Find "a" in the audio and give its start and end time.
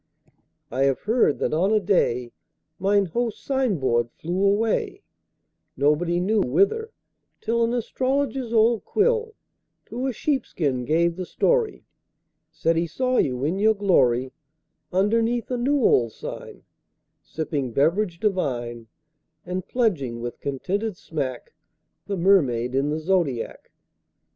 1.71-1.79, 10.07-10.11, 15.51-15.57